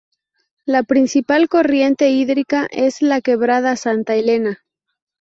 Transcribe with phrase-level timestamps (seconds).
[0.65, 4.63] La principal corriente hídrica es la Quebrada Santa Elena.